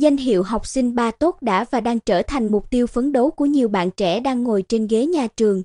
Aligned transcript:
Danh 0.00 0.16
hiệu 0.16 0.42
học 0.42 0.66
sinh 0.66 0.94
ba 0.94 1.10
tốt 1.10 1.42
đã 1.42 1.64
và 1.70 1.80
đang 1.80 2.00
trở 2.00 2.22
thành 2.22 2.52
mục 2.52 2.70
tiêu 2.70 2.86
phấn 2.86 3.12
đấu 3.12 3.30
của 3.30 3.46
nhiều 3.46 3.68
bạn 3.68 3.90
trẻ 3.90 4.20
đang 4.20 4.42
ngồi 4.42 4.64
trên 4.68 4.86
ghế 4.86 5.06
nhà 5.06 5.26
trường. 5.36 5.62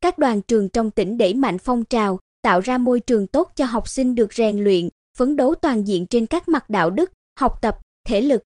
Các 0.00 0.18
đoàn 0.18 0.42
trường 0.42 0.68
trong 0.68 0.90
tỉnh 0.90 1.18
đẩy 1.18 1.34
mạnh 1.34 1.58
phong 1.58 1.84
trào, 1.84 2.18
tạo 2.42 2.60
ra 2.60 2.78
môi 2.78 3.00
trường 3.00 3.26
tốt 3.26 3.52
cho 3.56 3.64
học 3.64 3.88
sinh 3.88 4.14
được 4.14 4.34
rèn 4.34 4.64
luyện, 4.64 4.88
phấn 5.18 5.36
đấu 5.36 5.54
toàn 5.54 5.86
diện 5.86 6.06
trên 6.06 6.26
các 6.26 6.48
mặt 6.48 6.70
đạo 6.70 6.90
đức, 6.90 7.12
học 7.40 7.62
tập, 7.62 7.78
thể 8.08 8.20
lực. 8.20 8.42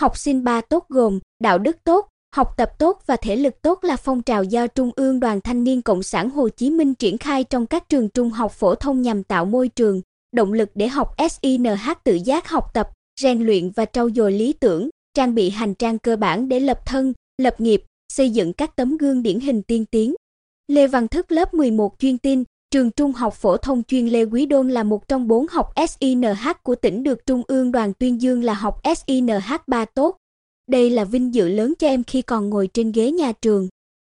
Học 0.00 0.18
sinh 0.18 0.44
ba 0.44 0.60
tốt 0.60 0.86
gồm 0.88 1.20
đạo 1.42 1.58
đức 1.58 1.76
tốt, 1.84 2.08
học 2.34 2.56
tập 2.56 2.70
tốt 2.78 3.02
và 3.06 3.16
thể 3.16 3.36
lực 3.36 3.62
tốt 3.62 3.84
là 3.84 3.96
phong 3.96 4.22
trào 4.22 4.44
do 4.44 4.66
Trung 4.66 4.90
ương 4.96 5.20
Đoàn 5.20 5.40
Thanh 5.40 5.64
niên 5.64 5.82
Cộng 5.82 6.02
sản 6.02 6.30
Hồ 6.30 6.48
Chí 6.48 6.70
Minh 6.70 6.94
triển 6.94 7.18
khai 7.18 7.44
trong 7.44 7.66
các 7.66 7.88
trường 7.88 8.08
trung 8.08 8.30
học 8.30 8.52
phổ 8.52 8.74
thông 8.74 9.02
nhằm 9.02 9.22
tạo 9.22 9.44
môi 9.44 9.68
trường, 9.68 10.00
động 10.32 10.52
lực 10.52 10.70
để 10.74 10.88
học 10.88 11.14
SINH 11.30 12.04
tự 12.04 12.18
giác 12.24 12.48
học 12.48 12.74
tập, 12.74 12.90
rèn 13.20 13.40
luyện 13.40 13.70
và 13.70 13.84
trau 13.84 14.10
dồi 14.10 14.32
lý 14.32 14.52
tưởng, 14.52 14.88
trang 15.14 15.34
bị 15.34 15.50
hành 15.50 15.74
trang 15.74 15.98
cơ 15.98 16.16
bản 16.16 16.48
để 16.48 16.60
lập 16.60 16.86
thân, 16.86 17.12
lập 17.38 17.60
nghiệp, 17.60 17.82
xây 18.12 18.30
dựng 18.30 18.52
các 18.52 18.76
tấm 18.76 18.96
gương 18.96 19.22
điển 19.22 19.40
hình 19.40 19.62
tiên 19.62 19.84
tiến. 19.84 20.14
Lê 20.68 20.86
Văn 20.86 21.08
Thức 21.08 21.32
lớp 21.32 21.54
11 21.54 21.98
chuyên 21.98 22.18
tin, 22.18 22.44
trường 22.70 22.90
Trung 22.90 23.12
học 23.12 23.34
phổ 23.34 23.56
thông 23.56 23.82
chuyên 23.82 24.06
Lê 24.06 24.24
Quý 24.24 24.46
Đôn 24.46 24.68
là 24.68 24.82
một 24.82 25.08
trong 25.08 25.28
bốn 25.28 25.46
học 25.50 25.72
SINH 25.88 26.62
của 26.62 26.74
tỉnh 26.74 27.02
được 27.02 27.26
Trung 27.26 27.42
ương 27.48 27.72
đoàn 27.72 27.92
tuyên 27.94 28.22
dương 28.22 28.44
là 28.44 28.54
học 28.54 28.80
SINH 28.96 29.60
3 29.66 29.84
tốt. 29.84 30.16
Đây 30.70 30.90
là 30.90 31.04
vinh 31.04 31.34
dự 31.34 31.48
lớn 31.48 31.74
cho 31.78 31.88
em 31.88 32.04
khi 32.04 32.22
còn 32.22 32.50
ngồi 32.50 32.68
trên 32.74 32.92
ghế 32.92 33.10
nhà 33.10 33.32
trường. 33.32 33.68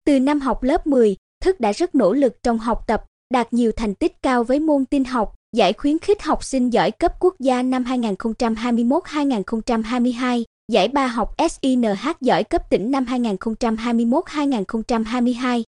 Từ 0.04 0.20
năm 0.20 0.40
học 0.40 0.62
lớp 0.62 0.86
10, 0.86 1.16
Thức 1.42 1.60
đã 1.60 1.72
rất 1.72 1.94
nỗ 1.94 2.12
lực 2.12 2.42
trong 2.42 2.58
học 2.58 2.86
tập, 2.86 3.04
đạt 3.32 3.52
nhiều 3.52 3.72
thành 3.72 3.94
tích 3.94 4.22
cao 4.22 4.44
với 4.44 4.60
môn 4.60 4.84
tin 4.84 5.04
học, 5.04 5.34
giải 5.56 5.72
khuyến 5.72 5.98
khích 5.98 6.22
học 6.22 6.44
sinh 6.44 6.72
giỏi 6.72 6.90
cấp 6.90 7.12
quốc 7.20 7.34
gia 7.38 7.62
năm 7.62 7.84
2021-2022, 7.84 10.44
giải 10.72 10.88
ba 10.88 11.06
học 11.06 11.34
SINH 11.50 12.06
giỏi 12.20 12.44
cấp 12.44 12.70
tỉnh 12.70 12.90
năm 12.90 13.04
2021-2022. 13.04 15.62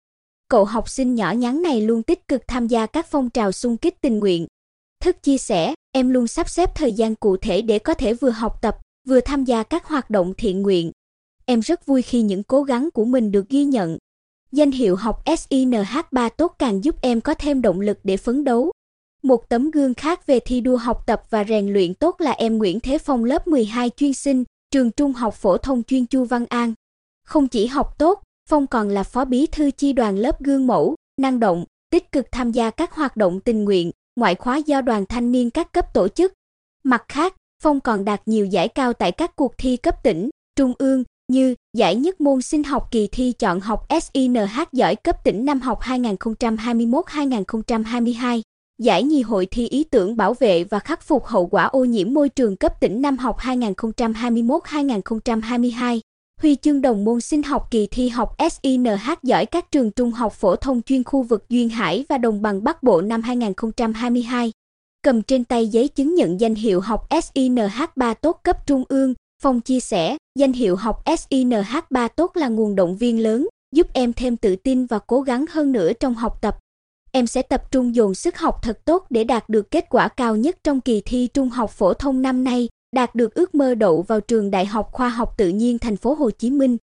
Cậu 0.50 0.66
học 0.66 0.90
sinh 0.90 1.16
nhỏ 1.16 1.32
nhắn 1.32 1.62
này 1.62 1.82
luôn 1.82 2.04
tích 2.04 2.28
cực 2.28 2.42
tham 2.48 2.68
gia 2.68 2.86
các 2.86 3.08
phong 3.08 3.30
trào 3.30 3.52
xung 3.52 3.78
kích 3.78 4.02
tình 4.02 4.20
nguyện. 4.20 4.48
Thức 5.04 5.24
chia 5.24 5.38
sẻ, 5.38 5.74
em 5.92 6.10
luôn 6.10 6.28
sắp 6.28 6.50
xếp 6.50 6.76
thời 6.76 6.92
gian 6.92 7.16
cụ 7.16 7.38
thể 7.38 7.62
để 7.62 7.80
có 7.80 7.94
thể 7.94 8.14
vừa 8.14 8.30
học 8.30 8.62
tập, 8.62 8.78
vừa 9.08 9.22
tham 9.22 9.44
gia 9.44 9.64
các 9.64 9.86
hoạt 9.86 10.10
động 10.10 10.34
thiện 10.38 10.62
nguyện. 10.62 10.92
Em 11.46 11.60
rất 11.60 11.86
vui 11.86 12.02
khi 12.02 12.22
những 12.22 12.44
cố 12.44 12.64
gắng 12.64 12.90
của 12.94 13.06
mình 13.06 13.32
được 13.32 13.50
ghi 13.50 13.64
nhận. 13.64 13.98
Danh 14.52 14.72
hiệu 14.72 14.96
học 14.96 15.26
SINH3 15.26 16.30
tốt 16.38 16.56
càng 16.60 16.84
giúp 16.84 16.96
em 17.02 17.22
có 17.22 17.34
thêm 17.34 17.62
động 17.62 17.82
lực 17.82 18.00
để 18.04 18.18
phấn 18.18 18.44
đấu. 18.44 18.72
Một 19.24 19.50
tấm 19.50 19.72
gương 19.72 19.94
khác 19.94 20.28
về 20.28 20.40
thi 20.40 20.62
đua 20.62 20.78
học 20.78 21.04
tập 21.06 21.24
và 21.30 21.44
rèn 21.44 21.74
luyện 21.74 21.94
tốt 21.94 22.22
là 22.22 22.32
em 22.32 22.58
Nguyễn 22.58 22.80
Thế 22.80 22.98
Phong 22.98 23.24
lớp 23.24 23.48
12 23.48 23.90
chuyên 23.90 24.14
sinh, 24.14 24.44
trường 24.72 24.92
Trung 24.92 25.14
học 25.14 25.34
phổ 25.34 25.58
thông 25.58 25.84
chuyên 25.84 26.06
Chu 26.06 26.26
Văn 26.26 26.46
An. 26.50 26.74
Không 27.26 27.48
chỉ 27.48 27.68
học 27.68 27.98
tốt, 27.98 28.24
Phong 28.50 28.68
còn 28.68 28.90
là 28.90 29.04
phó 29.04 29.26
bí 29.26 29.48
thư 29.48 29.72
chi 29.72 29.94
đoàn 29.94 30.18
lớp 30.18 30.42
gương 30.42 30.68
mẫu, 30.68 30.96
năng 31.22 31.40
động, 31.40 31.66
tích 31.92 32.12
cực 32.12 32.26
tham 32.32 32.52
gia 32.52 32.70
các 32.70 32.94
hoạt 32.94 33.18
động 33.18 33.40
tình 33.40 33.64
nguyện, 33.64 33.92
ngoại 34.16 34.36
khóa 34.36 34.58
do 34.58 34.82
đoàn 34.82 35.06
thanh 35.06 35.32
niên 35.32 35.50
các 35.50 35.74
cấp 35.74 35.94
tổ 35.94 36.08
chức. 36.08 36.34
Mặt 36.84 37.06
khác, 37.08 37.36
Phong 37.64 37.80
còn 37.80 38.06
đạt 38.06 38.22
nhiều 38.26 38.46
giải 38.46 38.68
cao 38.68 38.94
tại 38.94 39.12
các 39.12 39.36
cuộc 39.36 39.58
thi 39.58 39.78
cấp 39.78 40.04
tỉnh, 40.04 40.30
trung 40.56 40.74
ương 40.78 41.04
như 41.28 41.56
giải 41.78 41.96
nhất 41.96 42.22
môn 42.22 42.42
sinh 42.42 42.64
học 42.64 42.88
kỳ 42.92 43.08
thi 43.08 43.34
chọn 43.40 43.60
học 43.60 43.88
SINH 44.02 44.38
giỏi 44.72 44.96
cấp 44.96 45.24
tỉnh 45.24 45.46
năm 45.46 45.62
học 45.62 45.80
2021-2022, 45.82 48.42
giải 48.80 49.04
nhì 49.04 49.22
hội 49.22 49.48
thi 49.52 49.68
ý 49.68 49.84
tưởng 49.84 50.18
bảo 50.18 50.34
vệ 50.34 50.64
và 50.64 50.80
khắc 50.80 51.04
phục 51.04 51.26
hậu 51.26 51.48
quả 51.48 51.64
ô 51.64 51.86
nhiễm 51.86 52.14
môi 52.14 52.30
trường 52.30 52.56
cấp 52.56 52.80
tỉnh 52.80 53.02
năm 53.02 53.18
học 53.18 53.38
2021-2022, 53.40 56.00
huy 56.42 56.56
chương 56.56 56.82
đồng 56.82 57.06
môn 57.06 57.22
sinh 57.22 57.44
học 57.44 57.68
kỳ 57.72 57.88
thi 57.92 58.10
học 58.10 58.36
SINH 58.52 59.10
giỏi 59.24 59.46
các 59.46 59.72
trường 59.72 59.92
trung 59.92 60.12
học 60.12 60.34
phổ 60.34 60.56
thông 60.56 60.82
chuyên 60.82 61.04
khu 61.04 61.24
vực 61.24 61.50
Duyên 61.50 61.70
Hải 61.70 62.06
và 62.10 62.18
Đồng 62.18 62.42
bằng 62.42 62.64
Bắc 62.64 62.84
Bộ 62.84 63.02
năm 63.02 63.22
2022 63.22 64.52
cầm 65.04 65.22
trên 65.22 65.44
tay 65.44 65.68
giấy 65.68 65.88
chứng 65.88 66.16
nhận 66.16 66.40
danh 66.40 66.56
hiệu 66.56 66.82
học 66.82 67.10
SINH3 67.10 68.16
tốt 68.22 68.40
cấp 68.44 68.68
trung 68.68 68.84
ương, 68.90 69.14
Phong 69.42 69.62
chia 69.62 69.80
sẻ, 69.80 70.18
danh 70.40 70.54
hiệu 70.54 70.76
học 70.76 71.06
SINH3 71.06 72.10
tốt 72.16 72.32
là 72.36 72.48
nguồn 72.48 72.76
động 72.76 72.98
viên 72.98 73.24
lớn, 73.24 73.48
giúp 73.76 73.88
em 73.94 74.14
thêm 74.14 74.38
tự 74.38 74.56
tin 74.56 74.86
và 74.86 75.00
cố 75.00 75.22
gắng 75.22 75.46
hơn 75.50 75.72
nữa 75.72 75.92
trong 76.00 76.16
học 76.16 76.42
tập. 76.42 76.58
Em 77.12 77.28
sẽ 77.28 77.42
tập 77.42 77.72
trung 77.72 77.96
dồn 77.96 78.16
sức 78.16 78.38
học 78.38 78.60
thật 78.62 78.86
tốt 78.86 79.06
để 79.10 79.24
đạt 79.24 79.50
được 79.50 79.72
kết 79.72 79.86
quả 79.90 80.08
cao 80.08 80.36
nhất 80.36 80.58
trong 80.64 80.82
kỳ 80.82 81.02
thi 81.06 81.28
trung 81.34 81.50
học 81.50 81.72
phổ 81.72 81.94
thông 81.94 82.22
năm 82.22 82.44
nay, 82.44 82.70
đạt 82.96 83.16
được 83.16 83.34
ước 83.34 83.56
mơ 83.56 83.76
đậu 83.76 84.02
vào 84.02 84.22
trường 84.22 84.52
Đại 84.52 84.66
học 84.66 84.90
Khoa 84.92 85.10
học 85.10 85.34
Tự 85.38 85.50
nhiên 85.50 85.80
thành 85.80 85.98
phố 85.98 86.14
Hồ 86.14 86.32
Chí 86.32 86.50
Minh. 86.50 86.78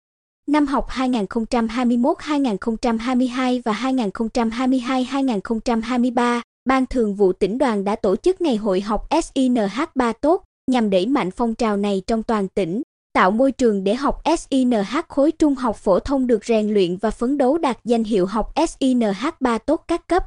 Năm 0.48 0.68
học 0.68 0.88
2021-2022 0.90 3.62
và 3.66 3.74
2022-2023, 3.74 6.42
Ban 6.66 6.86
Thường 6.86 7.16
vụ 7.16 7.34
tỉnh 7.34 7.58
đoàn 7.58 7.84
đã 7.84 7.96
tổ 7.96 8.16
chức 8.16 8.42
Ngày 8.42 8.56
hội 8.56 8.82
học 8.82 9.10
SINH3 9.10 10.14
tốt 10.22 10.44
nhằm 10.72 10.90
đẩy 10.90 11.06
mạnh 11.06 11.32
phong 11.32 11.56
trào 11.56 11.78
này 11.78 12.02
trong 12.08 12.24
toàn 12.24 12.48
tỉnh, 12.48 12.82
tạo 13.16 13.32
môi 13.32 13.52
trường 13.52 13.84
để 13.84 13.96
học 13.96 14.22
SINH 14.40 15.06
khối 15.08 15.32
trung 15.32 15.56
học 15.56 15.76
phổ 15.76 16.00
thông 16.00 16.28
được 16.28 16.46
rèn 16.46 16.74
luyện 16.74 16.98
và 16.98 17.12
phấn 17.12 17.38
đấu 17.38 17.58
đạt 17.58 17.78
danh 17.84 18.04
hiệu 18.04 18.26
học 18.26 18.56
SINH3 18.56 19.60
tốt 19.66 19.84
các 19.88 20.08
cấp. 20.08 20.24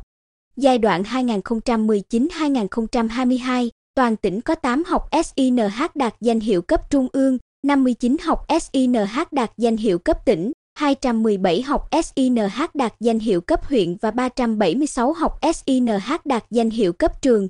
Giai 0.57 0.79
đoạn 0.79 1.03
2019-2022, 1.03 3.69
toàn 3.95 4.17
tỉnh 4.17 4.41
có 4.41 4.55
8 4.55 4.85
học 4.85 5.09
SINH 5.25 5.61
đạt 5.95 6.15
danh 6.21 6.41
hiệu 6.41 6.63
cấp 6.63 6.91
trung 6.91 7.09
ương, 7.13 7.39
59 7.67 8.17
học 8.23 8.47
SINH 8.61 9.33
đạt 9.33 9.51
danh 9.57 9.77
hiệu 9.77 9.99
cấp 9.99 10.25
tỉnh, 10.25 10.53
217 10.79 11.63
học 11.63 11.89
SINH 12.05 12.61
đạt 12.75 12.95
danh 13.01 13.19
hiệu 13.19 13.41
cấp 13.41 13.65
huyện 13.65 13.97
và 14.01 14.11
376 14.11 15.13
học 15.13 15.39
SINH 15.55 16.13
đạt 16.25 16.45
danh 16.51 16.71
hiệu 16.71 16.93
cấp 16.93 17.23
trường. 17.23 17.49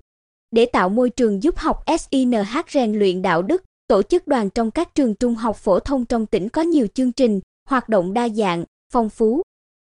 Để 0.51 0.67
tạo 0.67 0.89
môi 0.89 1.11
trường 1.11 1.43
giúp 1.43 1.59
học 1.59 1.83
SINH 2.01 2.35
rèn 2.69 2.99
luyện 2.99 3.23
đạo 3.23 3.43
đức, 3.43 3.63
tổ 3.89 4.03
chức 4.03 4.29
đoàn 4.29 4.51
trong 4.51 4.71
các 4.71 4.95
trường 4.95 5.15
trung 5.15 5.35
học 5.35 5.57
phổ 5.57 5.81
thông 5.81 6.05
trong 6.05 6.27
tỉnh 6.27 6.49
có 6.49 6.63
nhiều 6.63 6.87
chương 6.95 7.13
trình, 7.13 7.41
hoạt 7.69 7.89
động 7.89 8.15
đa 8.15 8.29
dạng, 8.29 8.65
phong 8.93 9.09
phú. 9.09 9.43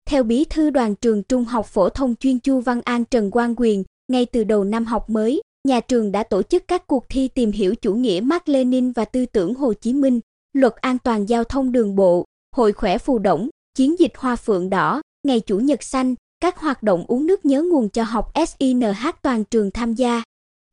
Theo 0.06 0.24
bí 0.24 0.46
thư 0.46 0.70
đoàn 0.70 0.96
trường 0.96 1.24
trung 1.24 1.46
học 1.46 1.66
phổ 1.66 1.90
thông 1.90 2.16
chuyên 2.16 2.40
Chu 2.40 2.60
Văn 2.60 2.82
An 2.82 3.06
Trần 3.06 3.32
Quang 3.32 3.56
Quyền, 3.58 3.84
ngay 4.12 4.26
từ 4.26 4.44
đầu 4.44 4.64
năm 4.64 4.86
học 4.86 5.10
mới, 5.10 5.42
nhà 5.68 5.80
trường 5.80 6.12
đã 6.12 6.24
tổ 6.24 6.42
chức 6.42 6.64
các 6.68 6.88
cuộc 6.88 7.06
thi 7.10 7.28
tìm 7.28 7.52
hiểu 7.52 7.76
chủ 7.76 7.94
nghĩa 7.94 8.22
Mark 8.24 8.50
Lenin 8.50 8.92
và 8.92 9.06
tư 9.06 9.26
tưởng 9.26 9.56
Hồ 9.56 9.74
Chí 9.74 9.94
Minh, 9.94 10.20
luật 10.54 10.76
an 10.76 10.98
toàn 11.00 11.30
giao 11.30 11.44
thông 11.44 11.72
đường 11.72 11.96
bộ, 11.96 12.26
Hội 12.56 12.74
khỏe 12.74 12.98
phù 12.98 13.20
động, 13.20 13.50
chiến 13.76 14.00
dịch 14.00 14.12
hoa 14.18 14.36
phượng 14.36 14.70
đỏ, 14.70 15.02
ngày 15.28 15.40
chủ 15.40 15.60
nhật 15.60 15.84
xanh, 15.84 16.16
các 16.40 16.58
hoạt 16.58 16.84
động 16.84 17.06
uống 17.08 17.26
nước 17.26 17.46
nhớ 17.46 17.64
nguồn 17.64 17.90
cho 17.90 18.04
học 18.04 18.32
SINH 18.48 19.22
toàn 19.22 19.44
trường 19.44 19.72
tham 19.72 19.94
gia. 19.94 20.24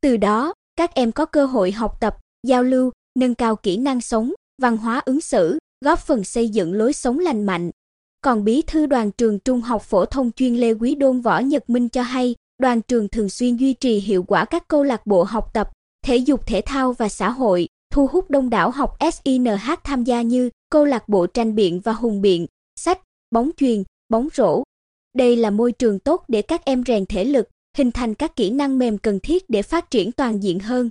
Từ 0.02 0.16
đó, 0.16 0.54
các 0.76 0.94
em 0.94 1.12
có 1.12 1.24
cơ 1.24 1.46
hội 1.46 1.72
học 1.72 2.00
tập, 2.00 2.16
giao 2.46 2.62
lưu, 2.62 2.90
nâng 3.18 3.34
cao 3.34 3.56
kỹ 3.56 3.76
năng 3.76 4.00
sống, 4.00 4.32
văn 4.62 4.76
hóa 4.76 5.02
ứng 5.04 5.20
xử, 5.20 5.58
góp 5.84 5.98
phần 5.98 6.24
xây 6.24 6.48
dựng 6.48 6.72
lối 6.72 6.92
sống 6.92 7.18
lành 7.18 7.46
mạnh. 7.46 7.70
Còn 8.20 8.44
bí 8.44 8.62
thư 8.62 8.86
đoàn 8.86 9.10
trường 9.10 9.38
Trung 9.38 9.60
học 9.60 9.82
phổ 9.82 10.04
thông 10.04 10.32
chuyên 10.32 10.56
Lê 10.56 10.74
Quý 10.74 10.94
Đôn 10.94 11.20
Võ 11.20 11.38
Nhật 11.38 11.70
Minh 11.70 11.88
cho 11.88 12.02
hay, 12.02 12.34
đoàn 12.58 12.82
trường 12.82 13.08
thường 13.08 13.28
xuyên 13.28 13.56
duy 13.56 13.74
trì 13.74 14.00
hiệu 14.00 14.22
quả 14.22 14.44
các 14.44 14.68
câu 14.68 14.82
lạc 14.82 15.06
bộ 15.06 15.22
học 15.22 15.50
tập, 15.54 15.70
thể 16.04 16.16
dục 16.16 16.46
thể 16.46 16.60
thao 16.66 16.92
và 16.92 17.08
xã 17.08 17.30
hội, 17.30 17.68
thu 17.92 18.06
hút 18.06 18.30
đông 18.30 18.50
đảo 18.50 18.70
học 18.70 18.96
SINH 19.12 19.84
tham 19.84 20.04
gia 20.04 20.22
như 20.22 20.50
câu 20.70 20.84
lạc 20.84 21.08
bộ 21.08 21.26
tranh 21.26 21.54
biện 21.54 21.80
và 21.80 21.92
hùng 21.92 22.20
biện, 22.20 22.46
sách, 22.80 23.00
bóng 23.30 23.50
chuyền, 23.56 23.82
bóng 24.08 24.28
rổ. 24.34 24.62
Đây 25.14 25.36
là 25.36 25.50
môi 25.50 25.72
trường 25.72 25.98
tốt 25.98 26.24
để 26.28 26.42
các 26.42 26.64
em 26.64 26.82
rèn 26.86 27.06
thể 27.06 27.24
lực, 27.24 27.48
hình 27.76 27.90
thành 27.90 28.14
các 28.14 28.36
kỹ 28.36 28.50
năng 28.50 28.78
mềm 28.78 28.98
cần 28.98 29.20
thiết 29.20 29.50
để 29.50 29.62
phát 29.62 29.90
triển 29.90 30.12
toàn 30.12 30.42
diện 30.42 30.58
hơn. 30.58 30.90